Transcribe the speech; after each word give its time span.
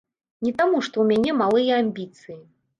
Не 0.47 0.53
таму, 0.61 0.77
што 0.87 0.95
ў 1.03 1.05
мяне 1.13 1.37
малыя 1.45 1.73
амбіцыі. 1.85 2.43